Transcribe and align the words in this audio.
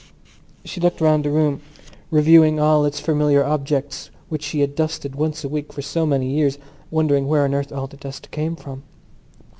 She 0.65 0.81
looked 0.81 0.99
round 0.99 1.23
the 1.23 1.29
room, 1.29 1.61
reviewing 2.09 2.59
all 2.59 2.85
its 2.85 2.99
familiar 2.99 3.43
objects 3.45 4.09
which 4.29 4.41
she 4.41 4.61
had 4.61 4.73
dusted 4.73 5.13
once 5.13 5.43
a 5.43 5.47
week 5.47 5.71
for 5.71 5.83
so 5.83 6.07
many 6.07 6.31
years, 6.31 6.57
wondering 6.89 7.27
where 7.27 7.43
on 7.43 7.53
earth 7.53 7.71
all 7.71 7.85
the 7.85 7.97
dust 7.97 8.31
came 8.31 8.55
from. 8.55 8.81